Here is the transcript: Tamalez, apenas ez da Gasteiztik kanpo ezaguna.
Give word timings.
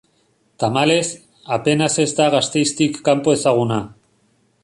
Tamalez, 0.61 1.09
apenas 1.57 1.99
ez 2.05 2.07
da 2.21 2.27
Gasteiztik 2.37 2.99
kanpo 3.09 3.39
ezaguna. 3.41 3.81